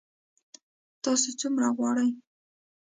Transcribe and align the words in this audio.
تاسو 1.03 1.27
څومره 1.39 1.67
غواړئ؟ 1.77 2.09